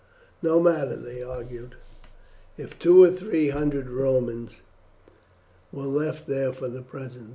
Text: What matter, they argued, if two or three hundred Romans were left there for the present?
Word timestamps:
What 0.41 0.63
matter, 0.63 0.95
they 0.95 1.21
argued, 1.21 1.75
if 2.57 2.79
two 2.79 3.03
or 3.03 3.11
three 3.11 3.49
hundred 3.49 3.87
Romans 3.87 4.61
were 5.71 5.83
left 5.85 6.25
there 6.27 6.51
for 6.51 6.67
the 6.69 6.81
present? 6.81 7.29